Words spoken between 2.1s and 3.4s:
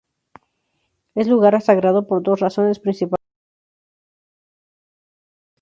dos razones principalmente.